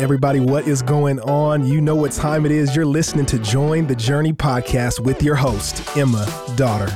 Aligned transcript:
Everybody, 0.00 0.40
what 0.40 0.66
is 0.66 0.80
going 0.80 1.20
on? 1.20 1.66
You 1.66 1.78
know 1.82 1.94
what 1.94 2.12
time 2.12 2.46
it 2.46 2.52
is. 2.52 2.74
You're 2.74 2.86
listening 2.86 3.26
to 3.26 3.38
Join 3.38 3.86
the 3.86 3.94
Journey 3.94 4.32
podcast 4.32 4.98
with 4.98 5.22
your 5.22 5.34
host, 5.34 5.94
Emma 5.94 6.26
Dotter. 6.56 6.86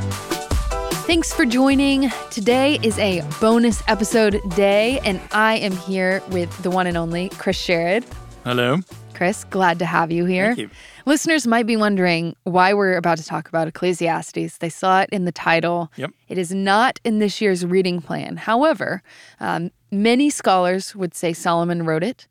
Thanks 1.05 1.31
for 1.31 1.45
joining. 1.45 2.09
Today 2.31 2.79
is 2.83 2.99
a 2.99 3.21
bonus 3.43 3.83
episode 3.89 4.41
day, 4.57 5.01
and 5.01 5.21
I 5.33 5.57
am 5.57 5.73
here 5.73 6.23
with 6.31 6.51
the 6.63 6.71
one 6.71 6.87
and 6.87 6.97
only 6.97 7.29
Chris 7.29 7.63
Sherrod. 7.63 8.11
Hello. 8.43 8.79
Chris, 9.13 9.45
glad 9.45 9.79
to 9.81 9.85
have 9.85 10.11
you 10.11 10.25
here. 10.25 10.55
Thank 10.55 10.59
you. 10.59 10.71
Listeners 11.05 11.47
might 11.47 11.67
be 11.67 11.77
wondering 11.77 12.35
why 12.45 12.73
we're 12.73 12.97
about 12.97 13.19
to 13.19 13.25
talk 13.25 13.51
about 13.51 13.69
Ecclesiastes. 13.69 14.57
They 14.57 14.71
saw 14.71 15.03
it 15.03 15.11
in 15.13 15.27
the 15.27 15.33
title. 15.33 15.93
Yep. 15.97 16.11
It 16.29 16.39
is 16.39 16.55
not 16.55 17.01
in 17.05 17.19
this 17.19 17.43
year's 17.43 17.67
reading 17.67 18.01
plan. 18.01 18.39
However, 18.39 19.03
um, 19.41 19.73
many 19.91 20.31
scholars 20.31 20.97
would 20.97 21.15
say 21.15 21.35
Solomon 21.35 21.85
wrote 21.85 22.03
it. 22.03 22.27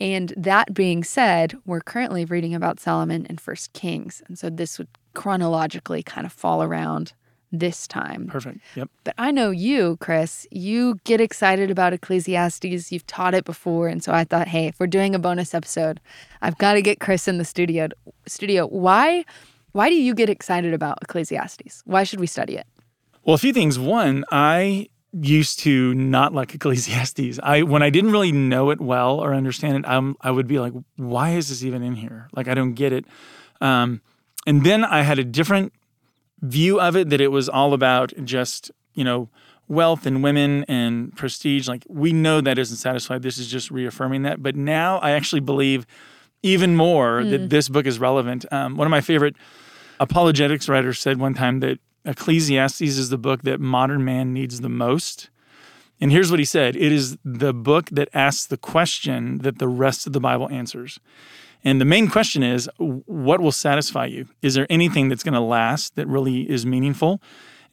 And 0.00 0.32
that 0.36 0.74
being 0.74 1.04
said, 1.04 1.54
we're 1.64 1.80
currently 1.80 2.24
reading 2.24 2.54
about 2.54 2.80
Solomon 2.80 3.26
in 3.26 3.38
First 3.38 3.72
Kings. 3.72 4.22
And 4.28 4.38
so 4.38 4.50
this 4.50 4.78
would 4.78 4.88
chronologically 5.14 6.02
kind 6.02 6.26
of 6.26 6.32
fall 6.32 6.62
around 6.62 7.12
this 7.52 7.86
time. 7.86 8.26
Perfect. 8.26 8.58
Yep. 8.74 8.90
But 9.04 9.14
I 9.16 9.30
know 9.30 9.50
you, 9.50 9.96
Chris, 10.00 10.46
you 10.50 10.98
get 11.04 11.20
excited 11.20 11.70
about 11.70 11.92
Ecclesiastes. 11.92 12.92
You've 12.92 13.06
taught 13.06 13.34
it 13.34 13.44
before. 13.44 13.88
And 13.88 14.02
so 14.02 14.12
I 14.12 14.24
thought, 14.24 14.48
hey, 14.48 14.66
if 14.66 14.78
we're 14.78 14.86
doing 14.86 15.14
a 15.14 15.18
bonus 15.18 15.54
episode, 15.54 16.00
I've 16.42 16.58
got 16.58 16.74
to 16.74 16.82
get 16.82 17.00
Chris 17.00 17.28
in 17.28 17.38
the 17.38 17.44
studio. 17.44 17.88
Studio. 18.26 18.66
Why 18.66 19.24
why 19.72 19.90
do 19.90 19.94
you 19.94 20.14
get 20.14 20.30
excited 20.30 20.72
about 20.72 20.98
Ecclesiastes? 21.02 21.82
Why 21.84 22.02
should 22.02 22.18
we 22.18 22.26
study 22.26 22.56
it? 22.56 22.66
Well, 23.24 23.34
a 23.34 23.38
few 23.38 23.52
things. 23.52 23.78
One, 23.78 24.24
I 24.32 24.88
used 25.20 25.60
to 25.60 25.94
not 25.94 26.32
like 26.34 26.54
Ecclesiastes. 26.54 27.38
I 27.42 27.62
when 27.62 27.82
I 27.82 27.90
didn't 27.90 28.12
really 28.12 28.32
know 28.32 28.70
it 28.70 28.80
well 28.80 29.18
or 29.18 29.34
understand 29.34 29.78
it, 29.78 29.88
I'm, 29.88 30.16
I 30.20 30.30
would 30.30 30.46
be 30.46 30.58
like, 30.58 30.72
why 30.96 31.30
is 31.30 31.48
this 31.48 31.64
even 31.64 31.82
in 31.82 31.94
here? 31.94 32.28
Like 32.34 32.48
I 32.48 32.54
don't 32.54 32.74
get 32.74 32.92
it. 32.92 33.04
Um, 33.60 34.02
and 34.46 34.64
then 34.64 34.84
I 34.84 35.02
had 35.02 35.18
a 35.18 35.24
different 35.24 35.72
view 36.40 36.80
of 36.80 36.96
it 36.96 37.10
that 37.10 37.20
it 37.20 37.28
was 37.28 37.48
all 37.48 37.72
about 37.72 38.12
just 38.24 38.70
you 38.94 39.04
know 39.04 39.28
wealth 39.68 40.06
and 40.06 40.22
women 40.22 40.64
and 40.68 41.14
prestige. 41.16 41.68
Like 41.68 41.84
we 41.88 42.12
know 42.12 42.40
that 42.40 42.58
isn't 42.58 42.76
satisfied. 42.76 43.22
This 43.22 43.38
is 43.38 43.48
just 43.48 43.70
reaffirming 43.70 44.22
that. 44.22 44.42
But 44.42 44.54
now 44.54 44.98
I 44.98 45.12
actually 45.12 45.40
believe 45.40 45.86
even 46.42 46.76
more 46.76 47.24
that 47.24 47.50
this 47.50 47.68
book 47.68 47.86
is 47.86 47.98
relevant. 47.98 48.44
Um, 48.52 48.76
one 48.76 48.86
of 48.86 48.90
my 48.90 49.00
favorite 49.00 49.34
apologetics 49.98 50.68
writers 50.68 50.98
said 51.00 51.18
one 51.18 51.34
time 51.34 51.60
that 51.60 51.80
Ecclesiastes 52.06 52.80
is 52.80 53.10
the 53.10 53.18
book 53.18 53.42
that 53.42 53.60
modern 53.60 54.04
man 54.04 54.32
needs 54.32 54.60
the 54.60 54.68
most. 54.68 55.28
And 56.00 56.12
here's 56.12 56.30
what 56.30 56.38
he 56.38 56.44
said 56.44 56.76
it 56.76 56.92
is 56.92 57.16
the 57.24 57.52
book 57.52 57.90
that 57.90 58.08
asks 58.14 58.46
the 58.46 58.56
question 58.56 59.38
that 59.38 59.58
the 59.58 59.68
rest 59.68 60.06
of 60.06 60.12
the 60.12 60.20
Bible 60.20 60.48
answers. 60.50 61.00
And 61.64 61.80
the 61.80 61.84
main 61.84 62.08
question 62.08 62.42
is 62.42 62.70
what 62.78 63.40
will 63.40 63.52
satisfy 63.52 64.06
you? 64.06 64.28
Is 64.42 64.54
there 64.54 64.66
anything 64.70 65.08
that's 65.08 65.22
going 65.22 65.34
to 65.34 65.40
last 65.40 65.96
that 65.96 66.06
really 66.06 66.48
is 66.48 66.64
meaningful? 66.64 67.20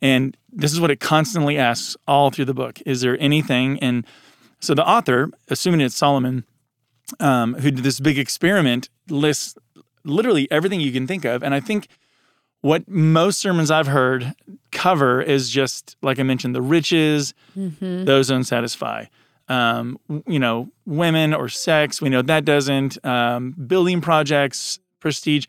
And 0.01 0.35
this 0.51 0.73
is 0.73 0.79
what 0.79 0.91
it 0.91 0.99
constantly 0.99 1.57
asks 1.57 1.95
all 2.07 2.31
through 2.31 2.45
the 2.45 2.53
book. 2.53 2.81
Is 2.85 3.01
there 3.01 3.17
anything? 3.21 3.79
And 3.79 4.05
so 4.59 4.73
the 4.73 4.87
author, 4.87 5.29
assuming 5.49 5.81
it's 5.81 5.95
Solomon, 5.95 6.45
um, 7.19 7.53
who 7.55 7.71
did 7.71 7.83
this 7.83 7.99
big 7.99 8.17
experiment, 8.17 8.89
lists 9.09 9.55
literally 10.03 10.49
everything 10.51 10.81
you 10.81 10.91
can 10.91 11.07
think 11.07 11.25
of. 11.25 11.43
And 11.43 11.53
I 11.53 11.59
think 11.59 11.87
what 12.63 12.87
most 12.87 13.39
sermons 13.39 13.69
I've 13.69 13.87
heard 13.87 14.33
cover 14.71 15.21
is 15.21 15.49
just 15.49 15.97
like 16.01 16.17
I 16.17 16.23
mentioned, 16.23 16.55
the 16.55 16.61
riches, 16.61 17.33
those 17.55 18.29
don't 18.29 18.45
satisfy. 18.45 19.05
Um, 19.49 19.99
you 20.25 20.39
know, 20.39 20.69
women 20.85 21.33
or 21.33 21.49
sex, 21.49 22.01
we 22.01 22.07
know 22.07 22.21
that 22.21 22.45
doesn't. 22.45 23.03
Um, 23.05 23.51
building 23.51 23.99
projects, 23.99 24.79
prestige, 25.01 25.45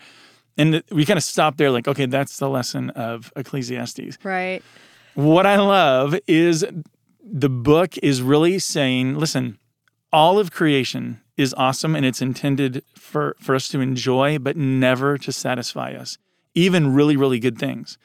and 0.59 0.83
we 0.91 1.05
kind 1.05 1.17
of 1.17 1.23
stop 1.23 1.57
there. 1.57 1.71
Like, 1.71 1.87
okay, 1.87 2.07
that's 2.07 2.39
the 2.39 2.49
lesson 2.49 2.91
of 2.91 3.33
Ecclesiastes. 3.37 4.19
Right. 4.25 4.61
What 5.15 5.47
I 5.47 5.57
love 5.57 6.17
is 6.27 6.67
the 7.23 7.49
book 7.49 7.97
is 7.99 8.23
really 8.23 8.59
saying, 8.59 9.17
listen, 9.19 9.59
all 10.13 10.41
of 10.41 10.51
creation 10.51 11.21
is 11.37 11.55
awesome 11.57 11.95
and 11.95 12.05
it's 12.05 12.21
intended 12.21 12.83
for, 12.97 13.37
for 13.39 13.55
us 13.55 13.69
to 13.69 13.81
enjoy, 13.81 14.41
but 14.41 14.57
never 14.57 15.17
to 15.19 15.31
satisfy 15.31 15.93
us, 15.93 16.19
even 16.55 16.95
really, 16.95 17.17
really 17.17 17.39
good 17.39 17.59
things. 17.59 17.99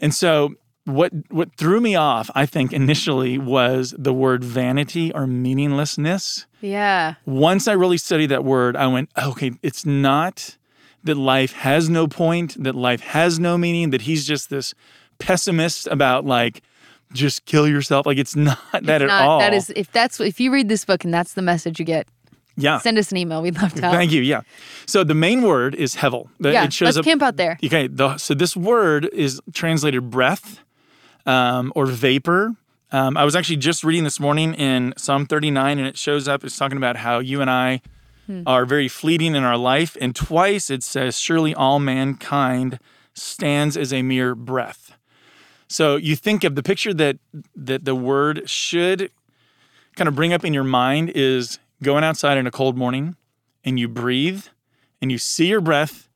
And 0.00 0.14
so 0.14 0.54
what 0.84 1.12
what 1.30 1.54
threw 1.56 1.80
me 1.80 1.96
off, 1.96 2.30
I 2.34 2.46
think, 2.46 2.72
initially 2.72 3.38
was 3.38 3.94
the 3.98 4.14
word 4.14 4.44
vanity 4.44 5.12
or 5.12 5.26
meaninglessness. 5.26 6.46
Yeah. 6.60 7.14
Once 7.26 7.66
I 7.66 7.72
really 7.72 7.98
studied 7.98 8.26
that 8.26 8.44
word, 8.44 8.76
I 8.76 8.86
went, 8.86 9.10
okay, 9.18 9.52
it's 9.62 9.84
not 9.84 10.56
that 11.04 11.16
life 11.16 11.52
has 11.52 11.88
no 11.88 12.06
point, 12.06 12.62
that 12.62 12.74
life 12.74 13.00
has 13.00 13.38
no 13.38 13.58
meaning, 13.58 13.90
that 13.90 14.02
he's 14.02 14.26
just 14.26 14.50
this 14.50 14.74
pessimist 15.18 15.86
about 15.88 16.24
like 16.24 16.62
just 17.12 17.44
kill 17.46 17.66
yourself. 17.66 18.06
Like 18.06 18.18
it's 18.18 18.36
not 18.36 18.58
that 18.72 19.02
at 19.02 19.06
Not- 19.08 19.24
all. 19.24 19.38
That 19.40 19.54
is 19.54 19.70
if 19.74 19.90
that's 19.92 20.20
if 20.20 20.38
you 20.40 20.52
read 20.52 20.68
this 20.68 20.84
book 20.84 21.04
and 21.04 21.12
that's 21.12 21.34
the 21.34 21.42
message 21.42 21.78
you 21.78 21.84
get, 21.84 22.06
yeah. 22.56 22.78
send 22.78 22.98
us 22.98 23.10
an 23.10 23.18
email. 23.18 23.42
We'd 23.42 23.56
love 23.60 23.74
to 23.74 23.82
help. 23.82 23.94
Thank 23.94 24.12
you. 24.12 24.22
Yeah. 24.22 24.42
So 24.86 25.04
the 25.04 25.14
main 25.14 25.42
word 25.42 25.74
is 25.74 25.96
hevel. 25.96 26.28
The- 26.40 26.52
Yeah. 26.52 26.64
it 26.64 26.72
shows 26.72 26.86
Let's 26.86 26.98
up. 26.98 27.04
camp 27.04 27.22
out 27.22 27.36
there. 27.36 27.58
Okay. 27.64 27.86
The, 27.88 28.16
so 28.18 28.34
this 28.34 28.56
word 28.56 29.06
is 29.12 29.40
translated 29.52 30.10
breath 30.10 30.60
um, 31.26 31.72
or 31.74 31.86
vapor. 31.86 32.54
Um, 32.92 33.16
I 33.16 33.24
was 33.24 33.34
actually 33.34 33.56
just 33.56 33.82
reading 33.84 34.04
this 34.04 34.20
morning 34.20 34.54
in 34.54 34.94
Psalm 34.96 35.26
39, 35.26 35.78
and 35.78 35.88
it 35.88 35.98
shows 35.98 36.28
up. 36.28 36.44
It's 36.44 36.56
talking 36.56 36.76
about 36.78 36.96
how 36.96 37.18
you 37.18 37.40
and 37.40 37.50
I 37.50 37.80
Hmm. 38.26 38.42
are 38.44 38.64
very 38.66 38.88
fleeting 38.88 39.36
in 39.36 39.44
our 39.44 39.56
life. 39.56 39.96
And 40.00 40.14
twice 40.14 40.68
it 40.68 40.82
says, 40.82 41.16
Surely 41.18 41.54
all 41.54 41.78
mankind 41.78 42.80
stands 43.14 43.76
as 43.76 43.92
a 43.92 44.02
mere 44.02 44.34
breath. 44.34 44.96
So 45.68 45.94
you 45.96 46.16
think 46.16 46.42
of 46.42 46.54
the 46.56 46.62
picture 46.62 46.92
that 46.94 47.18
that 47.54 47.84
the 47.84 47.94
word 47.94 48.48
should 48.50 49.10
kind 49.94 50.08
of 50.08 50.14
bring 50.16 50.32
up 50.32 50.44
in 50.44 50.52
your 50.54 50.64
mind 50.64 51.10
is 51.14 51.58
going 51.82 52.04
outside 52.04 52.38
in 52.38 52.46
a 52.46 52.50
cold 52.50 52.76
morning 52.76 53.16
and 53.64 53.78
you 53.78 53.88
breathe 53.88 54.44
and 55.02 55.10
you 55.12 55.18
see 55.18 55.46
your 55.48 55.60
breath 55.60 56.08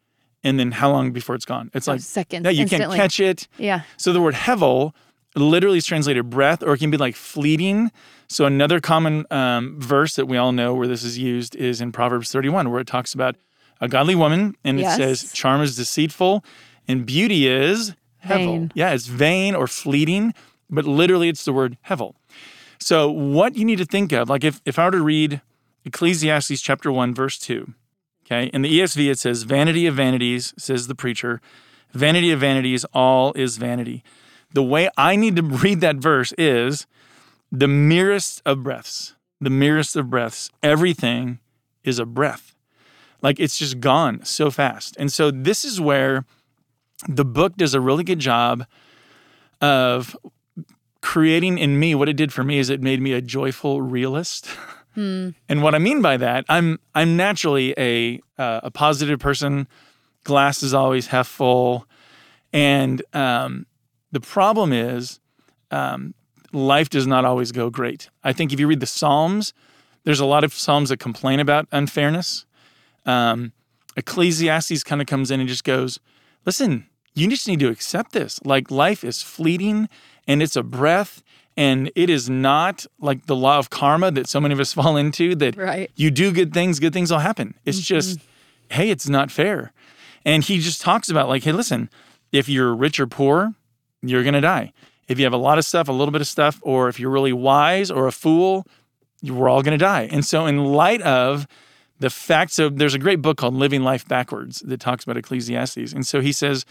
and 0.42 0.58
then 0.58 0.72
how 0.72 0.90
long 0.90 1.12
before 1.12 1.34
it's 1.34 1.44
gone? 1.44 1.70
It's 1.74 1.86
like 1.86 2.00
seconds, 2.00 2.44
Yeah, 2.44 2.50
you 2.50 2.62
instantly. 2.62 2.96
can't 2.96 3.10
catch 3.12 3.20
it. 3.20 3.46
Yeah. 3.58 3.82
So 3.98 4.12
the 4.12 4.20
word 4.20 4.34
hevel 4.34 4.94
literally 5.36 5.78
is 5.78 5.86
translated 5.86 6.28
breath, 6.30 6.62
or 6.62 6.72
it 6.74 6.78
can 6.78 6.90
be 6.90 6.96
like 6.96 7.14
fleeting. 7.14 7.92
So 8.28 8.46
another 8.46 8.80
common 8.80 9.26
um, 9.30 9.78
verse 9.78 10.16
that 10.16 10.26
we 10.26 10.36
all 10.36 10.50
know 10.52 10.74
where 10.74 10.88
this 10.88 11.04
is 11.04 11.18
used 11.18 11.54
is 11.56 11.80
in 11.80 11.92
Proverbs 11.92 12.32
31, 12.32 12.70
where 12.70 12.80
it 12.80 12.86
talks 12.86 13.12
about 13.14 13.36
a 13.80 13.88
godly 13.88 14.14
woman, 14.14 14.56
and 14.64 14.78
Yes. 14.80 14.94
it 14.98 15.18
says, 15.18 15.32
"Charm 15.32 15.60
is 15.62 15.76
deceitful, 15.76 16.44
and 16.88 17.06
beauty 17.06 17.46
is 17.46 17.94
hevel." 18.24 18.36
Vain. 18.46 18.72
Yeah, 18.74 18.90
it's 18.92 19.06
vain 19.06 19.54
or 19.54 19.66
fleeting, 19.66 20.34
but 20.68 20.84
literally 20.84 21.28
it's 21.28 21.44
the 21.44 21.52
word 21.52 21.76
hevel. 21.88 22.14
So 22.78 23.10
what 23.10 23.56
you 23.56 23.64
need 23.64 23.78
to 23.78 23.84
think 23.84 24.12
of, 24.12 24.28
like 24.28 24.42
if 24.44 24.60
if 24.64 24.78
I 24.78 24.86
were 24.86 24.90
to 24.92 25.02
read 25.02 25.40
Ecclesiastes 25.84 26.60
chapter 26.60 26.92
one, 26.92 27.14
verse 27.14 27.38
two, 27.38 27.74
okay, 28.24 28.46
in 28.52 28.62
the 28.62 28.80
ESV 28.80 29.10
it 29.10 29.18
says, 29.18 29.44
"Vanity 29.44 29.86
of 29.86 29.94
vanities," 29.94 30.54
says 30.58 30.86
the 30.86 30.94
preacher. 30.94 31.40
Vanity 31.92 32.30
of 32.30 32.40
vanities, 32.40 32.84
all 32.92 33.32
is 33.32 33.56
vanity. 33.56 34.04
The 34.52 34.62
way 34.62 34.90
I 34.96 35.16
need 35.16 35.36
to 35.36 35.42
read 35.42 35.80
that 35.80 35.96
verse 35.96 36.32
is 36.38 36.86
the 37.50 37.68
merest 37.68 38.42
of 38.46 38.62
breaths, 38.62 39.16
the 39.40 39.50
merest 39.50 39.96
of 39.96 40.10
breaths. 40.10 40.50
Everything 40.62 41.40
is 41.82 41.98
a 41.98 42.06
breath. 42.06 42.54
Like 43.22 43.38
it's 43.38 43.58
just 43.58 43.80
gone 43.80 44.24
so 44.24 44.50
fast. 44.50 44.96
And 44.98 45.12
so 45.12 45.30
this 45.30 45.64
is 45.64 45.80
where 45.80 46.24
the 47.08 47.24
book 47.24 47.56
does 47.56 47.74
a 47.74 47.80
really 47.80 48.04
good 48.04 48.18
job 48.18 48.66
of 49.60 50.16
creating 51.00 51.58
in 51.58 51.78
me 51.78 51.94
what 51.94 52.08
it 52.08 52.16
did 52.16 52.32
for 52.32 52.44
me 52.44 52.58
is 52.58 52.70
it 52.70 52.80
made 52.80 53.00
me 53.00 53.12
a 53.12 53.20
joyful 53.20 53.82
realist. 53.82 54.48
And 55.48 55.62
what 55.62 55.74
I 55.74 55.78
mean 55.78 56.02
by 56.02 56.16
that, 56.16 56.44
I'm 56.48 56.78
I'm 56.94 57.16
naturally 57.16 57.74
a 57.78 58.20
uh, 58.38 58.60
a 58.64 58.70
positive 58.70 59.18
person. 59.18 59.68
Glass 60.24 60.62
is 60.62 60.74
always 60.74 61.06
half 61.08 61.28
full, 61.28 61.86
and 62.52 63.02
um, 63.14 63.66
the 64.12 64.20
problem 64.20 64.72
is 64.72 65.20
um, 65.70 66.14
life 66.52 66.90
does 66.90 67.06
not 67.06 67.24
always 67.24 67.52
go 67.52 67.70
great. 67.70 68.10
I 68.24 68.32
think 68.32 68.52
if 68.52 68.60
you 68.60 68.66
read 68.66 68.80
the 68.80 68.86
Psalms, 68.86 69.52
there's 70.04 70.20
a 70.20 70.26
lot 70.26 70.44
of 70.44 70.52
Psalms 70.52 70.88
that 70.90 70.98
complain 70.98 71.40
about 71.40 71.68
unfairness. 71.72 72.46
Um, 73.06 73.52
Ecclesiastes 73.96 74.82
kind 74.84 75.00
of 75.00 75.06
comes 75.06 75.30
in 75.30 75.40
and 75.40 75.48
just 75.48 75.64
goes, 75.64 75.98
listen, 76.46 76.86
you 77.14 77.28
just 77.28 77.48
need 77.48 77.60
to 77.60 77.68
accept 77.68 78.12
this. 78.12 78.40
Like 78.44 78.70
life 78.70 79.04
is 79.04 79.22
fleeting 79.22 79.88
and 80.26 80.42
it's 80.42 80.56
a 80.56 80.62
breath. 80.62 81.22
And 81.60 81.90
it 81.94 82.08
is 82.08 82.30
not 82.30 82.86
like 83.00 83.26
the 83.26 83.36
law 83.36 83.58
of 83.58 83.68
karma 83.68 84.10
that 84.12 84.28
so 84.28 84.40
many 84.40 84.54
of 84.54 84.60
us 84.60 84.72
fall 84.78 84.96
into 84.96 85.34
that 85.36 85.56
Right. 85.56 85.90
you 85.94 86.10
do 86.10 86.32
good 86.32 86.54
things, 86.54 86.80
good 86.80 86.92
things 86.92 87.10
will 87.10 87.18
happen. 87.18 87.54
It's 87.64 87.78
mm-hmm. 87.78 87.94
just, 87.94 88.20
hey, 88.70 88.90
it's 88.90 89.08
not 89.08 89.30
fair. 89.30 89.72
And 90.24 90.42
he 90.42 90.58
just 90.58 90.80
talks 90.80 91.08
about, 91.10 91.28
like, 91.28 91.44
hey, 91.44 91.52
listen, 91.52 91.90
if 92.32 92.48
you're 92.48 92.74
rich 92.74 92.98
or 93.00 93.06
poor, 93.06 93.54
you're 94.02 94.22
going 94.22 94.34
to 94.34 94.40
die. 94.40 94.72
If 95.08 95.18
you 95.18 95.24
have 95.24 95.32
a 95.32 95.38
lot 95.38 95.58
of 95.58 95.64
stuff, 95.64 95.88
a 95.88 95.92
little 95.92 96.12
bit 96.12 96.20
of 96.20 96.28
stuff, 96.28 96.60
or 96.62 96.88
if 96.88 97.00
you're 97.00 97.10
really 97.10 97.32
wise 97.32 97.90
or 97.90 98.06
a 98.06 98.12
fool, 98.12 98.66
we're 99.22 99.48
all 99.48 99.62
going 99.62 99.78
to 99.78 99.82
die. 99.84 100.08
And 100.10 100.24
so, 100.24 100.46
in 100.46 100.64
light 100.64 101.02
of 101.02 101.46
the 102.00 102.10
fact. 102.10 102.52
So 102.52 102.68
there's 102.68 102.94
a 102.94 102.98
great 102.98 103.22
book 103.22 103.36
called 103.36 103.54
Living 103.54 103.82
Life 103.82 104.08
Backwards 104.08 104.60
that 104.60 104.80
talks 104.80 105.04
about 105.04 105.16
Ecclesiastes. 105.16 105.92
And 105.92 106.06
so 106.06 106.20
he 106.20 106.32
says, 106.32 106.64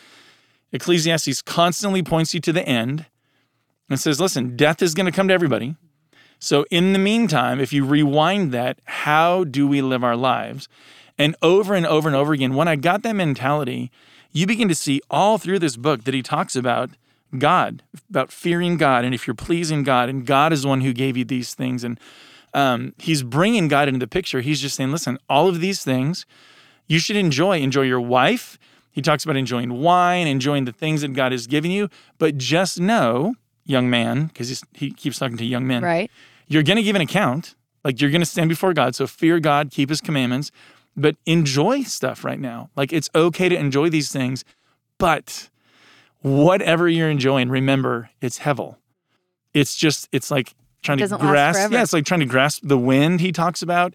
Ecclesiastes 0.74 1.42
constantly 1.44 2.03
points 2.03 2.33
you 2.33 2.39
to 2.42 2.51
the 2.51 2.68
end 2.68 3.06
and 3.89 4.00
says, 4.00 4.19
listen, 4.19 4.56
death 4.56 4.81
is 4.81 4.94
going 4.94 5.06
to 5.06 5.12
come 5.12 5.27
to 5.27 5.33
everybody. 5.33 5.75
So 6.39 6.65
in 6.71 6.94
the 6.94 7.00
meantime, 7.00 7.59
if 7.59 7.74
you 7.74 7.83
rewind 7.83 8.51
that, 8.51 8.80
how 8.86 9.44
do 9.44 9.68
we 9.68 9.81
live 9.81 10.03
our 10.03 10.15
lives? 10.15 10.69
And 11.18 11.36
over 11.41 11.74
and 11.74 11.86
over 11.86 12.07
and 12.07 12.15
over 12.15 12.31
again, 12.31 12.53
when 12.53 12.68
I 12.68 12.77
got 12.77 13.03
that 13.03 13.15
mentality, 13.15 13.91
you 14.31 14.47
begin 14.47 14.69
to 14.69 14.75
see 14.75 15.01
all 15.09 15.38
through 15.38 15.59
this 15.59 15.75
book 15.75 16.06
that 16.06 16.13
he 16.13 16.21
talks 16.21 16.56
about 16.56 16.91
God, 17.38 17.83
about 18.09 18.31
fearing 18.31 18.77
God, 18.77 19.03
and 19.06 19.13
if 19.13 19.27
you're 19.27 19.36
pleasing 19.36 19.83
God, 19.83 20.09
and 20.09 20.25
God 20.25 20.53
is 20.53 20.63
the 20.63 20.68
one 20.69 20.81
who 20.81 20.94
gave 20.94 21.18
you 21.18 21.25
these 21.25 21.53
things, 21.53 21.83
and 21.83 22.00
um, 22.53 22.94
he's 22.97 23.21
bringing 23.21 23.68
God 23.68 23.88
into 23.88 24.00
the 24.00 24.07
picture. 24.07 24.42
He's 24.42 24.62
just 24.62 24.75
saying, 24.75 24.92
listen, 24.92 25.19
all 25.30 25.47
of 25.47 25.59
these 25.59 25.83
things 25.83 26.25
you 26.88 27.00
should 27.00 27.18
enjoy. 27.18 27.59
Enjoy 27.59 27.83
your 27.83 28.01
wife. 28.01 28.57
He 28.92 29.01
talks 29.01 29.24
about 29.24 29.38
enjoying 29.38 29.81
wine, 29.81 30.25
enjoying 30.25 30.65
the 30.65 30.71
things 30.71 31.01
that 31.01 31.13
God 31.13 31.31
has 31.31 31.45
given 31.45 31.69
you, 31.69 31.89
but 32.18 32.38
just 32.38 32.80
know, 32.80 33.35
young 33.69 33.89
man, 33.89 34.25
because 34.27 34.63
he 34.74 34.92
keeps 34.92 35.19
talking 35.19 35.38
to 35.38 35.45
young 35.45 35.68
men, 35.68 35.83
Right. 35.83 36.10
you're 36.48 36.63
going 36.63 36.77
to 36.77 36.83
give 36.83 36.95
an 36.95 37.01
account. 37.01 37.56
Like 37.83 38.01
you're 38.01 38.10
going 38.12 38.21
to 38.21 38.25
stand 38.25 38.50
before 38.50 38.74
God. 38.74 38.95
So 38.95 39.07
fear 39.07 39.39
God, 39.39 39.71
keep 39.71 39.89
his 39.89 40.01
commandments, 40.01 40.51
but 40.98 41.16
enjoy 41.25 41.83
stuff 41.83 42.25
right 42.25 42.39
now. 42.39 42.69
Like 42.75 42.92
it's 42.92 43.10
okay 43.16 43.48
to 43.48 43.56
enjoy 43.57 43.89
these 43.89 44.12
things, 44.12 44.44
but 44.98 45.50
whatever 46.21 46.89
you're 46.89 47.10
enjoying, 47.10 47.50
remember 47.50 48.10
it's 48.21 48.39
hevel. 48.39 48.75
It's 49.54 49.75
just, 49.75 50.10
it's 50.12 50.30
like 50.30 50.54
trying 50.83 50.98
to 50.98 51.07
grasp. 51.07 51.71
Yeah, 51.71 51.81
it's 51.81 51.94
like 51.94 52.06
trying 52.06 52.19
to 52.19 52.25
grasp 52.25 52.62
the 52.63 52.77
wind 52.77 53.21
he 53.21 53.31
talks 53.31 53.62
about. 53.62 53.94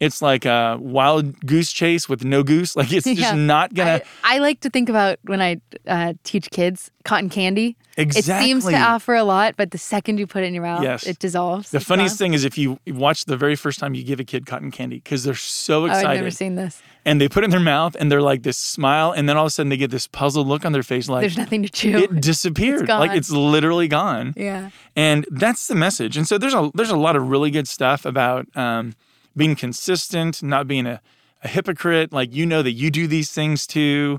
It's 0.00 0.22
like 0.22 0.44
a 0.44 0.78
wild 0.80 1.44
goose 1.44 1.72
chase 1.72 2.08
with 2.08 2.24
no 2.24 2.42
goose. 2.44 2.76
Like 2.76 2.92
it's 2.92 3.06
just 3.06 3.18
Yeah. 3.20 3.34
not 3.34 3.74
gonna 3.74 4.00
I, 4.22 4.36
I 4.36 4.38
like 4.38 4.60
to 4.60 4.70
think 4.70 4.88
about 4.88 5.18
when 5.24 5.40
I 5.40 5.60
uh, 5.86 6.12
teach 6.22 6.50
kids 6.50 6.90
cotton 7.04 7.28
candy. 7.28 7.76
Exactly. 7.96 8.32
It 8.32 8.44
seems 8.44 8.64
to 8.66 8.76
offer 8.78 9.16
a 9.16 9.24
lot, 9.24 9.54
but 9.56 9.72
the 9.72 9.78
second 9.78 10.18
you 10.18 10.26
put 10.28 10.44
it 10.44 10.46
in 10.46 10.54
your 10.54 10.62
mouth, 10.62 10.84
Yes. 10.84 11.04
it 11.04 11.18
dissolves. 11.18 11.72
the 11.72 11.80
funniest 11.80 12.14
gone. 12.14 12.26
thing 12.26 12.34
is 12.34 12.44
if 12.44 12.56
you 12.56 12.78
watch 12.86 13.24
the 13.24 13.36
very 13.36 13.56
first 13.56 13.80
time 13.80 13.94
you 13.94 14.04
give 14.04 14.20
a 14.20 14.24
kid 14.24 14.46
cotton 14.46 14.70
candy 14.70 14.96
because 15.00 15.24
they're 15.24 15.34
so 15.34 15.82
Oh, 15.82 15.84
I've 15.86 15.96
excited 15.98 16.18
never 16.20 16.30
seen 16.30 16.54
this. 16.54 16.80
and 17.04 17.20
they 17.20 17.28
put 17.28 17.42
it 17.42 17.46
in 17.46 17.50
their 17.50 17.58
mouth 17.58 17.96
and 17.98 18.12
they're 18.12 18.22
like 18.22 18.44
this 18.44 18.56
smile 18.56 19.10
and 19.10 19.28
then 19.28 19.36
all 19.36 19.44
of 19.46 19.48
a 19.48 19.50
sudden 19.50 19.68
they 19.70 19.76
get 19.76 19.90
this 19.90 20.06
puzzled 20.06 20.46
look 20.46 20.64
on 20.64 20.70
their 20.70 20.84
face 20.84 21.08
like 21.08 21.22
There's 21.22 21.36
nothing 21.36 21.64
to 21.64 21.68
chew. 21.68 21.98
it 21.98 22.20
disappeared 22.30 22.88
like 22.88 23.16
it's 23.16 23.30
literally 23.32 23.88
gone 23.88 24.32
yeah. 24.36 24.70
and 24.94 25.26
that's 25.32 25.66
the 25.66 25.74
message 25.74 26.16
and 26.16 26.28
so 26.28 26.38
there's 26.38 26.54
a 26.54 26.70
there's 26.74 26.90
a 26.90 26.96
lot 26.96 27.16
of 27.16 27.28
really 27.28 27.50
good 27.50 27.66
stuff 27.66 28.04
about 28.06 28.46
um, 28.56 28.94
being 29.36 29.54
consistent 29.56 30.42
not 30.42 30.66
being 30.66 30.86
a, 30.86 31.00
a 31.42 31.48
hypocrite 31.48 32.12
like 32.12 32.34
you 32.34 32.44
know 32.46 32.62
that 32.62 32.72
you 32.72 32.90
do 32.90 33.06
these 33.06 33.30
things 33.30 33.66
too 33.66 34.18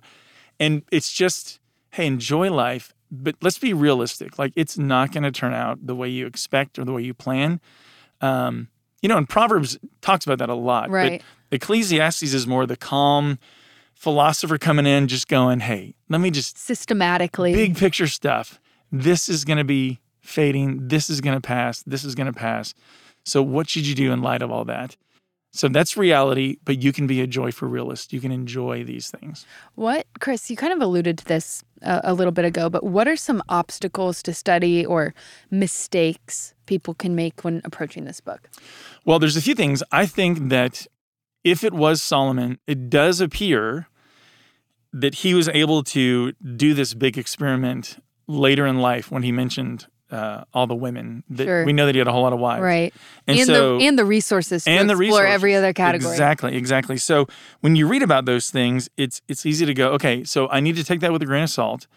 and 0.59 0.83
it's 0.91 1.11
just 1.11 1.59
hey 1.91 2.06
enjoy 2.06 2.51
life 2.51 2.94
but 3.11 3.35
let's 3.41 3.57
be 3.59 3.73
realistic 3.73 4.38
like 4.39 4.53
it's 4.56 4.77
not 4.77 5.11
going 5.11 5.23
to 5.23 5.31
turn 5.31 5.53
out 5.53 5.85
the 5.85 5.95
way 5.95 6.07
you 6.07 6.25
expect 6.27 6.77
or 6.79 6.85
the 6.85 6.94
way 6.94 7.01
you 7.01 7.13
plan 7.13 7.59
um, 8.21 8.67
you 9.01 9.09
know 9.09 9.17
and 9.17 9.27
proverbs 9.29 9.77
talks 10.01 10.25
about 10.25 10.38
that 10.39 10.50
a 10.50 10.53
lot 10.56 10.89
Right. 10.89 11.21
but 11.50 11.55
ecclesiastes 11.55 12.21
is 12.33 12.45
more 12.47 12.65
the 12.65 12.77
calm 12.77 13.39
philosopher 13.94 14.57
coming 14.57 14.85
in 14.85 15.07
just 15.07 15.27
going 15.27 15.59
hey 15.62 15.95
let 16.09 16.21
me 16.21 16.31
just 16.31 16.57
Systematically. 16.57 17.53
big 17.53 17.77
picture 17.77 18.07
stuff. 18.07 18.59
This 18.91 19.29
is 19.29 19.45
going 19.45 19.57
to 19.59 19.63
be 19.63 20.00
fading. 20.21 20.88
This 20.88 21.09
is 21.09 21.21
going 21.21 21.35
to 21.35 21.41
pass. 21.41 21.83
This 21.83 22.03
is 22.03 22.15
going 22.15 22.25
to 22.25 22.33
pass. 22.33 22.73
So, 23.25 23.42
what 23.42 23.69
should 23.69 23.88
you 23.88 23.95
do 23.95 24.12
in 24.12 24.21
light 24.21 24.42
of 24.42 24.51
all 24.51 24.66
that? 24.66 24.95
So, 25.51 25.68
that's 25.68 25.98
reality, 25.98 26.57
but 26.63 26.81
you 26.81 26.94
can 26.94 27.07
be 27.07 27.21
a 27.21 27.27
joyful 27.27 27.68
realist. 27.68 28.13
You 28.13 28.19
can 28.19 28.31
enjoy 28.31 28.83
these 28.83 29.12
things. 29.12 29.45
What, 29.75 30.06
Chris, 30.19 30.50
you 30.50 30.56
kind 30.56 30.74
of 30.74 30.81
alluded 30.81 31.18
to 31.19 31.25
this 31.25 31.63
uh, 31.83 32.01
a 32.04 32.13
little 32.13 32.31
bit 32.31 32.45
ago, 32.45 32.69
but 32.69 32.83
what 32.83 33.07
are 33.07 33.16
some 33.16 33.42
obstacles 33.50 34.21
to 34.24 34.33
study 34.33 34.86
or 34.86 35.13
mistakes 35.50 36.54
people 36.66 36.94
can 36.94 37.16
make 37.16 37.44
when 37.44 37.62
approaching 37.63 38.06
this 38.06 38.21
book? 38.21 38.50
Well, 39.06 39.19
there's 39.19 39.38
a 39.38 39.42
few 39.42 39.56
things. 39.56 39.81
I 39.92 40.06
think 40.06 40.50
that 40.50 40.86
if 41.44 41.63
it 41.63 41.74
was 41.74 42.01
Solomon, 42.01 42.60
it 42.68 42.89
does 42.89 43.22
appear 43.22 43.88
that 44.92 45.15
he 45.15 45.33
was 45.33 45.48
able 45.50 45.83
to 45.83 46.33
do 46.33 46.74
this 46.74 46.94
big 46.94 47.18
experiment 47.18 48.04
later 48.27 48.65
in 48.65 48.80
life 48.80 49.12
when 49.12 49.24
he 49.24 49.31
mentioned 49.31 49.88
uh, 50.11 50.44
all 50.53 50.67
the 50.67 50.75
women. 50.75 51.23
That 51.29 51.45
Sure. 51.45 51.65
We 51.65 51.73
know 51.73 51.85
that 51.85 51.95
he 51.95 52.00
had 52.00 52.07
a 52.07 52.11
whole 52.11 52.23
lot 52.23 52.33
of 52.33 52.39
wives. 52.39 52.61
Right. 52.61 52.94
And, 53.27 53.38
And, 53.38 53.47
so, 53.47 53.77
the, 53.77 53.85
and 53.88 53.97
the 54.00 54.06
resources 54.06 54.63
to 54.63 54.71
and 54.71 54.89
the 54.89 54.94
explore 54.94 55.21
resources. 55.21 55.33
every 55.33 55.56
other 55.56 55.73
category. 55.73 56.11
Exactly, 56.11 56.56
exactly. 56.56 56.97
So 56.97 57.27
when 57.61 57.75
you 57.75 57.88
read 57.88 58.03
about 58.03 58.25
those 58.25 58.50
things, 58.50 58.89
it's 58.97 59.21
it's 59.27 59.45
easy 59.45 59.65
to 59.65 59.73
go, 59.73 59.91
okay, 59.94 60.23
so 60.23 60.50
I 60.50 60.59
need 60.59 60.75
to 60.77 60.83
take 60.83 61.00
that 61.01 61.11
with 61.11 61.21
a 61.21 61.25
grain 61.25 61.44
of 61.44 61.50
salt. 61.50 61.88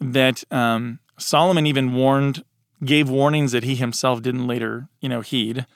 That 0.00 0.44
um, 0.52 0.98
Solomon 1.18 1.66
even 1.66 1.94
warned, 1.94 2.44
gave 2.84 3.08
warnings 3.08 3.52
that 3.52 3.64
he 3.64 3.74
himself 3.74 4.20
didn't 4.20 4.46
later, 4.46 4.88
you 5.00 5.08
know, 5.08 5.22
heed 5.22 5.66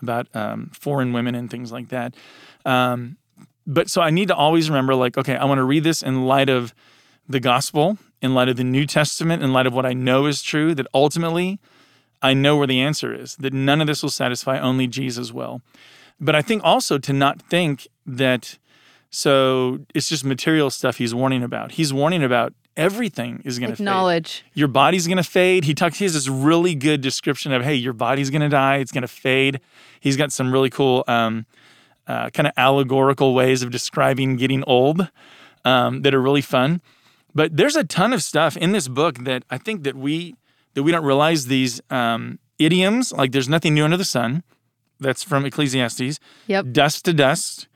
about 0.00 0.28
um, 0.34 0.70
foreign 0.74 1.12
women 1.12 1.34
and 1.34 1.50
things 1.50 1.70
like 1.72 1.88
that. 1.88 2.14
Um, 2.64 3.18
but 3.66 3.90
so 3.90 4.00
I 4.00 4.10
need 4.10 4.28
to 4.28 4.34
always 4.34 4.70
remember, 4.70 4.94
like, 4.94 5.18
okay, 5.18 5.36
I 5.36 5.44
want 5.44 5.58
to 5.58 5.64
read 5.64 5.84
this 5.84 6.00
in 6.02 6.24
light 6.26 6.48
of 6.48 6.72
the 7.28 7.40
gospel, 7.40 7.98
in 8.22 8.34
light 8.34 8.48
of 8.48 8.56
the 8.56 8.64
New 8.64 8.86
Testament, 8.86 9.42
in 9.42 9.52
light 9.52 9.66
of 9.66 9.74
what 9.74 9.86
I 9.86 9.92
know 9.92 10.26
is 10.26 10.42
true. 10.42 10.74
That 10.74 10.86
ultimately, 10.94 11.58
I 12.22 12.34
know 12.34 12.56
where 12.56 12.66
the 12.66 12.80
answer 12.80 13.14
is. 13.14 13.36
That 13.36 13.52
none 13.52 13.80
of 13.80 13.86
this 13.86 14.02
will 14.02 14.10
satisfy, 14.10 14.58
only 14.58 14.86
Jesus 14.86 15.32
will. 15.32 15.62
But 16.20 16.34
I 16.34 16.42
think 16.42 16.62
also 16.64 16.98
to 16.98 17.12
not 17.12 17.42
think 17.42 17.86
that 18.06 18.58
so 19.10 19.80
it's 19.94 20.08
just 20.08 20.24
material 20.24 20.70
stuff 20.70 20.96
he's 20.96 21.14
warning 21.14 21.42
about. 21.42 21.72
He's 21.72 21.92
warning 21.92 22.22
about 22.22 22.52
everything 22.76 23.40
is 23.44 23.58
going 23.58 23.70
to 23.70 23.76
fade. 23.76 23.84
Acknowledge. 23.84 24.44
Your 24.54 24.68
body's 24.68 25.06
going 25.06 25.16
to 25.16 25.22
fade. 25.22 25.64
He 25.64 25.74
talks. 25.74 25.98
He 25.98 26.04
has 26.04 26.14
this 26.14 26.28
really 26.28 26.74
good 26.74 27.00
description 27.00 27.52
of, 27.52 27.62
hey, 27.62 27.74
your 27.74 27.92
body's 27.92 28.30
going 28.30 28.42
to 28.42 28.48
die. 28.48 28.76
It's 28.76 28.92
going 28.92 29.02
to 29.02 29.08
fade. 29.08 29.60
He's 30.00 30.16
got 30.16 30.32
some 30.32 30.52
really 30.52 30.70
cool, 30.70 31.04
um, 31.08 31.46
uh, 32.06 32.30
kind 32.30 32.46
of 32.46 32.52
allegorical 32.56 33.34
ways 33.34 33.62
of 33.62 33.70
describing 33.70 34.36
getting 34.36 34.62
old 34.64 35.10
um, 35.64 36.02
that 36.02 36.14
are 36.14 36.20
really 36.20 36.42
fun. 36.42 36.80
But 37.36 37.54
there's 37.54 37.76
a 37.76 37.84
ton 37.84 38.14
of 38.14 38.22
stuff 38.22 38.56
in 38.56 38.72
this 38.72 38.88
book 38.88 39.18
that 39.24 39.44
I 39.50 39.58
think 39.58 39.82
that 39.84 39.94
we 39.94 40.36
that 40.72 40.82
we 40.82 40.90
don't 40.90 41.04
realize 41.04 41.46
these 41.48 41.82
um, 41.90 42.38
idioms. 42.58 43.12
Like 43.12 43.32
there's 43.32 43.48
nothing 43.48 43.74
new 43.74 43.84
under 43.84 43.98
the 43.98 44.06
sun. 44.06 44.42
That's 44.98 45.22
from 45.22 45.44
Ecclesiastes. 45.44 46.18
Yep. 46.46 46.72
Dust 46.72 47.04
to 47.04 47.12
dust. 47.12 47.68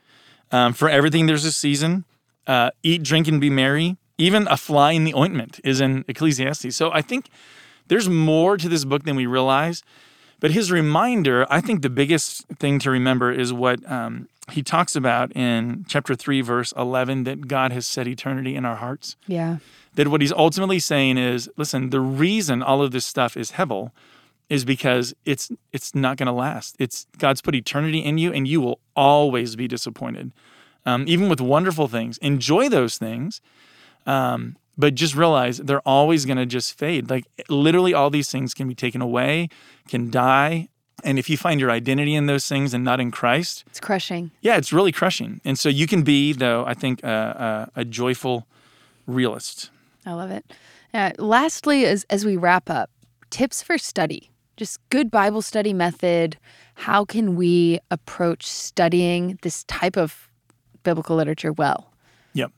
Um, 0.50 0.72
for 0.72 0.88
everything, 0.88 1.26
there's 1.26 1.44
a 1.44 1.52
season. 1.52 2.06
Uh, 2.46 2.70
eat, 2.82 3.02
drink, 3.02 3.28
and 3.28 3.38
be 3.38 3.50
merry. 3.50 3.99
Even 4.16 4.49
a 4.49 4.56
fly 4.56 4.92
in 4.92 5.04
the 5.04 5.14
ointment 5.14 5.61
is 5.62 5.78
in 5.78 6.06
Ecclesiastes. 6.08 6.75
So 6.75 6.90
I 6.90 7.02
think 7.02 7.28
there's 7.88 8.08
more 8.08 8.56
to 8.56 8.66
this 8.66 8.87
book 8.87 9.04
than 9.04 9.14
we 9.14 9.26
realize. 9.26 9.82
But 10.40 10.52
his 10.52 10.73
reminder, 10.73 11.46
I 11.50 11.61
think 11.61 11.82
the 11.82 11.90
biggest 11.90 12.46
thing 12.58 12.78
to 12.78 12.90
remember 12.90 13.30
is 13.30 13.52
what 13.52 13.78
um, 13.90 14.26
he 14.50 14.62
talks 14.62 14.95
about 14.97 15.35
in 15.37 15.85
chapter 15.88 16.14
3, 16.14 16.40
verse 16.40 16.73
11 16.76 17.25
that 17.25 17.49
God 17.49 17.73
has 17.73 17.87
set 17.87 18.07
eternity 18.07 18.54
in 18.54 18.64
our 18.64 18.76
hearts. 18.76 19.16
Yeah. 19.26 19.59
That 19.95 20.09
what 20.09 20.21
he's 20.21 20.33
ultimately 20.33 20.78
saying 20.78 21.19
is 21.19 21.50
listen, 21.57 21.90
the 21.90 22.00
reason 22.00 22.62
all 22.62 22.83
of 22.83 22.92
this 22.92 23.04
stuff 23.04 23.37
is 23.37 23.52
Hevel 23.52 23.90
is 24.50 24.64
because 24.64 25.14
it's 25.25 25.50
it's 25.73 25.95
not 25.95 26.16
going 26.16 26.26
to 26.26 26.33
last. 26.33 26.76
It's 26.78 27.07
God's 27.19 27.40
put 27.40 27.54
eternity 27.54 28.00
in 28.00 28.19
you, 28.19 28.33
and 28.33 28.47
you 28.47 28.61
will 28.61 28.80
always 28.95 29.57
be 29.57 29.69
disappointed, 29.69 30.33
um, 30.85 31.04
even 31.07 31.28
with 31.28 31.40
wonderful 31.40 31.88
things. 31.88 32.19
Enjoy 32.19 32.69
those 32.69 32.99
things, 32.99 33.40
um, 34.07 34.57
but 34.76 34.95
just 34.95 35.14
realize 35.14 35.59
they're 35.59 35.87
always 35.87 36.26
going 36.26 36.37
to 36.37 36.47
just 36.47 36.76
fade. 36.76 37.09
Like 37.09 37.26
literally, 37.49 37.95
all 37.95 38.11
these 38.11 38.30
things 38.30 38.52
can 38.52 38.69
be 38.69 38.75
taken 38.75 39.00
away, 39.00 39.49
can 39.88 40.11
die, 40.11 40.69
and 41.04 41.19
if 41.19 41.28
you 41.30 41.37
find 41.37 41.61
your 41.61 41.71
identity 41.71 42.14
in 42.14 42.26
those 42.26 42.49
things 42.49 42.75
and 42.75 42.85
not 42.85 43.00
in 43.00 43.11
Christ, 43.11 43.64
It's 43.69 43.80
crushing. 43.80 44.30
yeah, 44.40 44.57
it's 44.57 44.73
really 44.73 44.92
crushing. 44.92 45.40
And 45.45 45.59
so 45.59 45.69
you 45.69 45.87
can 45.87 46.02
be, 46.02 46.33
though, 46.33 46.64
I 46.66 46.75
think, 46.75 47.02
a, 47.02 47.69
a, 47.76 47.80
a 47.80 47.85
joyful 47.85 48.47
realist. 49.07 49.71
I 50.07 50.12
love 50.12 50.30
it. 50.30 50.45
Uh, 50.92 51.12
lastly, 51.19 51.85
as, 51.87 52.04
as 52.11 52.25
we 52.25 52.37
wrap 52.37 52.69
up, 52.71 52.90
tips 53.30 53.62
for 53.62 53.78
study. 53.78 54.30
Just 54.57 54.78
good 54.90 55.11
Bible 55.11 55.42
study 55.42 55.73
method. 55.73 56.37
How 56.75 57.04
can 57.04 57.37
we 57.37 57.78
approach 57.90 58.45
studying 58.47 59.38
this 59.42 59.64
type 59.64 59.97
of 59.97 60.28
biblical 60.83 61.16
literature 61.16 61.52
well? 61.52 61.92
Yep. 62.35 62.52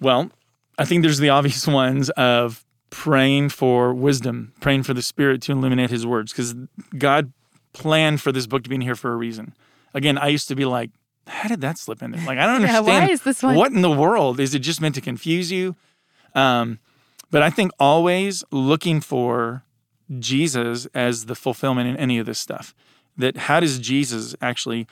Well, 0.00 0.30
I 0.78 0.84
think 0.84 1.02
there's 1.02 1.18
the 1.18 1.30
obvious 1.30 1.66
ones 1.84 2.10
of 2.10 2.64
praying 2.90 3.48
for 3.50 3.92
wisdom, 3.92 4.52
praying 4.60 4.84
for 4.84 4.94
the 4.94 5.02
Spirit 5.02 5.42
to 5.42 5.52
illuminate 5.52 5.90
His 5.90 6.06
words, 6.06 6.32
because 6.32 6.54
God 6.96 7.32
planned 7.76 8.20
for 8.20 8.32
this 8.32 8.46
book 8.46 8.62
to 8.64 8.68
be 8.68 8.74
in 8.74 8.80
here 8.80 8.94
for 8.96 9.12
a 9.12 9.16
reason. 9.16 9.54
Again, 9.94 10.18
I 10.18 10.28
used 10.28 10.48
to 10.48 10.54
be 10.54 10.64
like, 10.64 10.90
how 11.26 11.48
did 11.48 11.60
that 11.60 11.78
slip 11.78 12.02
in 12.02 12.10
there? 12.12 12.24
Like, 12.24 12.38
I 12.38 12.46
don't 12.46 12.60
Yeah, 12.62 12.78
understand. 12.78 12.86
why 12.86 13.10
is 13.12 13.22
this 13.22 13.42
one- 13.42 13.56
What 13.56 13.72
in 13.72 13.82
the 13.82 13.90
world? 13.90 14.38
Is 14.40 14.54
it 14.54 14.60
just 14.60 14.80
meant 14.80 14.94
to 14.94 15.00
confuse 15.00 15.50
you? 15.52 15.74
Um, 16.34 16.78
but 17.30 17.42
I 17.42 17.50
think 17.50 17.70
always 17.80 18.44
looking 18.50 19.00
for 19.00 19.62
Jesus 20.18 20.86
as 20.94 21.26
the 21.26 21.34
fulfillment 21.34 21.88
in 21.88 21.96
any 21.96 22.18
of 22.18 22.26
this 22.26 22.38
stuff. 22.38 22.74
That 23.16 23.36
how 23.36 23.60
does 23.60 23.78
Jesus 23.78 24.34
actually 24.40 24.86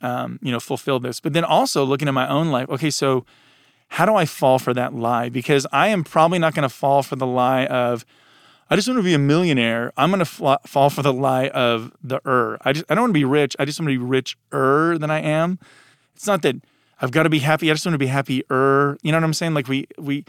um, 0.00 0.38
you 0.42 0.52
know, 0.52 0.60
fulfill 0.60 1.00
this. 1.00 1.18
But 1.20 1.32
then 1.32 1.42
also 1.44 1.84
looking 1.84 2.06
at 2.08 2.14
my 2.14 2.28
own 2.28 2.50
life, 2.50 2.68
okay, 2.70 2.90
so 2.90 3.24
how 3.88 4.06
do 4.06 4.14
I 4.14 4.26
fall 4.26 4.58
for 4.60 4.72
that 4.74 4.94
lie? 4.94 5.28
Because 5.28 5.66
I 5.72 5.88
am 5.88 6.04
probably 6.04 6.38
not 6.38 6.54
going 6.54 6.62
to 6.62 6.74
fall 6.74 7.02
for 7.02 7.16
the 7.16 7.26
lie 7.26 7.66
of, 7.66 8.04
I 8.70 8.76
just 8.76 8.86
want 8.88 8.98
to 8.98 9.02
be 9.02 9.14
a 9.14 9.18
millionaire. 9.18 9.92
I'm 9.96 10.10
going 10.10 10.18
to 10.18 10.24
fl- 10.24 10.54
fall 10.66 10.90
for 10.90 11.02
the 11.02 11.12
lie 11.12 11.48
of 11.48 11.92
the 12.02 12.20
er. 12.26 12.58
I 12.62 12.72
just 12.72 12.84
I 12.88 12.94
don't 12.94 13.02
want 13.02 13.10
to 13.10 13.20
be 13.20 13.24
rich. 13.24 13.56
I 13.58 13.64
just 13.64 13.80
want 13.80 13.88
to 13.88 13.98
be 13.98 14.04
richer 14.04 14.98
than 14.98 15.10
I 15.10 15.20
am. 15.20 15.58
It's 16.14 16.26
not 16.26 16.42
that 16.42 16.56
I've 17.00 17.10
got 17.10 17.22
to 17.22 17.30
be 17.30 17.38
happy. 17.38 17.70
I 17.70 17.74
just 17.74 17.86
want 17.86 17.94
to 17.94 17.98
be 17.98 18.08
happier. 18.08 18.98
You 19.02 19.12
know 19.12 19.18
what 19.18 19.24
I'm 19.24 19.34
saying? 19.34 19.54
Like 19.54 19.68
we 19.68 19.86
we 19.98 20.24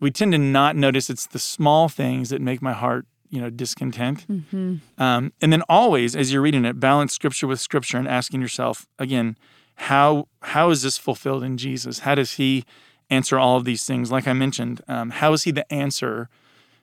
we 0.00 0.10
tend 0.10 0.32
to 0.32 0.38
not 0.38 0.76
notice 0.76 1.10
it's 1.10 1.26
the 1.26 1.38
small 1.38 1.88
things 1.88 2.30
that 2.30 2.40
make 2.40 2.62
my 2.62 2.72
heart 2.72 3.06
you 3.30 3.40
know 3.40 3.50
discontent. 3.50 4.26
Mm-hmm. 4.28 4.76
Um, 5.02 5.32
and 5.40 5.52
then 5.52 5.62
always 5.68 6.14
as 6.14 6.32
you're 6.32 6.42
reading 6.42 6.64
it, 6.64 6.78
balance 6.78 7.12
scripture 7.12 7.48
with 7.48 7.60
scripture 7.60 7.98
and 7.98 8.06
asking 8.06 8.40
yourself 8.40 8.86
again, 8.98 9.36
how 9.74 10.28
how 10.42 10.70
is 10.70 10.82
this 10.82 10.98
fulfilled 10.98 11.42
in 11.42 11.56
Jesus? 11.56 12.00
How 12.00 12.14
does 12.14 12.34
He 12.34 12.64
answer 13.10 13.38
all 13.38 13.56
of 13.56 13.64
these 13.64 13.84
things? 13.84 14.12
Like 14.12 14.28
I 14.28 14.34
mentioned, 14.34 14.82
um, 14.86 15.10
how 15.10 15.32
is 15.32 15.42
He 15.42 15.50
the 15.50 15.70
answer? 15.72 16.28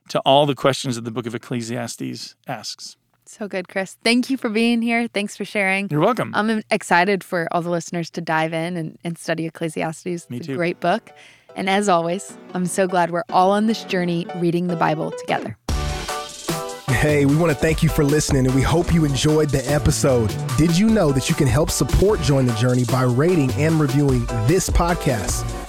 To 0.10 0.20
all 0.20 0.46
the 0.46 0.56
questions 0.56 0.96
that 0.96 1.06
the 1.06 1.12
book 1.12 1.26
of 1.26 1.34
Ecclesiastes 1.34 2.36
asks. 2.48 2.98
So 3.26 3.48
good, 3.48 3.68
Chris. 3.68 3.96
Thank 4.04 4.32
you 4.32 4.38
for 4.38 4.50
being 4.50 4.82
here. 4.82 5.08
Thanks 5.08 5.38
for 5.38 5.46
sharing. 5.46 5.88
You're 5.92 6.00
welcome. 6.00 6.32
I'm 6.34 6.64
excited 6.72 7.24
for 7.24 7.48
all 7.52 7.62
the 7.62 7.70
listeners 7.70 8.10
to 8.12 8.22
dive 8.22 8.54
in 8.54 8.76
and, 8.76 8.98
and 9.04 9.20
study 9.20 9.46
Ecclesiastes. 9.46 10.30
Me 10.30 10.38
it's 10.38 10.48
too. 10.48 10.54
a 10.54 10.56
great 10.56 10.80
book. 10.80 11.12
And 11.56 11.70
as 11.70 11.90
always, 11.90 12.36
I'm 12.56 12.66
so 12.66 12.88
glad 12.88 13.12
we're 13.12 13.24
all 13.30 13.52
on 13.52 13.68
this 13.68 13.84
journey 13.84 14.26
reading 14.38 14.68
the 14.68 14.76
Bible 14.76 15.12
together. 15.12 15.58
Hey, 16.88 17.26
we 17.26 17.36
want 17.36 17.52
to 17.52 17.58
thank 17.58 17.84
you 17.84 17.90
for 17.90 18.04
listening 18.04 18.48
and 18.48 18.56
we 18.56 18.62
hope 18.62 18.94
you 18.94 19.06
enjoyed 19.06 19.50
the 19.52 19.64
episode. 19.72 20.34
Did 20.58 20.76
you 20.78 20.90
know 20.90 21.12
that 21.12 21.30
you 21.30 21.36
can 21.36 21.48
help 21.48 21.70
support 21.70 22.20
Join 22.22 22.46
the 22.46 22.54
Journey 22.56 22.84
by 22.86 23.04
rating 23.04 23.52
and 23.54 23.80
reviewing 23.80 24.26
this 24.48 24.70
podcast? 24.72 25.69